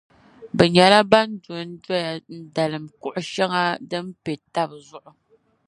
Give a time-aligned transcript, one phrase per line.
[0.55, 5.11] Bɛ nyɛla ban dondoya n-dalim kuɣu shεŋa din pe taba zuɣu.